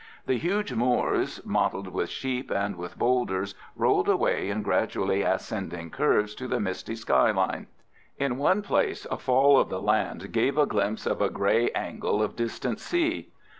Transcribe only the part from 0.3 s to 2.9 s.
huge moors, mottled with sheep and